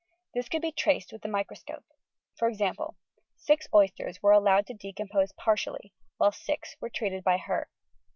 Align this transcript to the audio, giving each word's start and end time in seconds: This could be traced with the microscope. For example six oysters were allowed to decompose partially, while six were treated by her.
This 0.33 0.49
could 0.49 0.63
be 0.63 0.71
traced 0.71 1.11
with 1.13 1.21
the 1.21 1.27
microscope. 1.27 1.85
For 2.35 2.47
example 2.47 2.97
six 3.37 3.67
oysters 3.71 4.17
were 4.23 4.31
allowed 4.31 4.65
to 4.65 4.73
decompose 4.73 5.31
partially, 5.33 5.93
while 6.17 6.31
six 6.31 6.75
were 6.81 6.89
treated 6.89 7.23
by 7.23 7.37
her. 7.37 7.69